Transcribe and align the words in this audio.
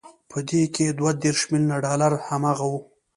په 0.29 0.37
دې 0.49 0.63
کې 0.73 0.85
دوه 0.97 1.11
دېرش 1.23 1.41
ميليونه 1.51 1.75
ډالر 1.85 2.13
هماغه 2.27 2.65
وو 2.69 2.79